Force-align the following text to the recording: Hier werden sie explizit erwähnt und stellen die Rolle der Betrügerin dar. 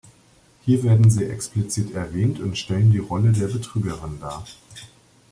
Hier 0.65 0.81
werden 0.81 1.11
sie 1.11 1.25
explizit 1.25 1.91
erwähnt 1.91 2.39
und 2.39 2.57
stellen 2.57 2.89
die 2.89 2.97
Rolle 2.97 3.33
der 3.33 3.45
Betrügerin 3.49 4.19
dar. 4.19 4.47